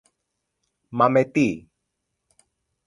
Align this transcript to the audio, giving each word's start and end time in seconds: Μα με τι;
Μα 0.89 1.07
με 1.09 1.23
τι; 1.23 1.65